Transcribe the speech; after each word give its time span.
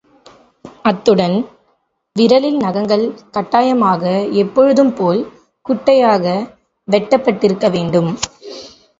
அத்துடன், 0.83 1.35
விரலில் 2.15 2.57
நகங்கள் 2.57 3.03
கட்டாயமாக 3.31 4.03
எப்பொழுதும்போல் 4.41 5.21
குட்டையாக 5.65 6.25
வெட்டப்பட்டிருக்க 6.87 7.69
வேண்டும். 7.69 8.09